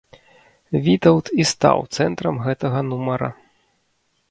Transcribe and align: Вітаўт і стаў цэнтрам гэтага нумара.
Вітаўт 0.87 1.29
і 1.43 1.45
стаў 1.51 1.77
цэнтрам 1.99 2.35
гэтага 2.49 2.79
нумара. 2.91 3.29